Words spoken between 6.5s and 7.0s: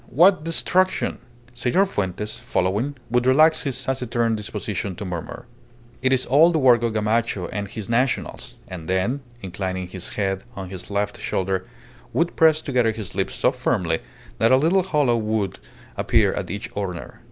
the work of